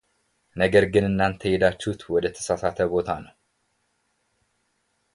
ነገር 0.61 0.83
ግን 0.93 1.05
እናንተ 1.09 1.41
የሄዳችሁት 1.49 2.01
ወደ 2.15 2.25
ተሳሳተ 2.37 2.79
ቦታ 2.93 3.09
ነው፡፡ 3.25 3.35